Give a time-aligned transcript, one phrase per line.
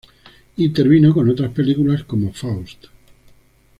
[0.57, 2.85] Intervino en otras películas cómo “Faust.